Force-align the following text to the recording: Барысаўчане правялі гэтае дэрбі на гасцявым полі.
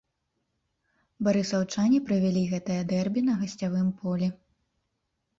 Барысаўчане 1.25 1.99
правялі 2.07 2.43
гэтае 2.53 2.77
дэрбі 2.93 3.23
на 3.27 3.35
гасцявым 3.43 3.91
полі. 3.99 4.31